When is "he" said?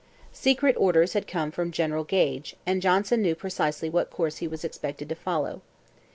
4.37-4.47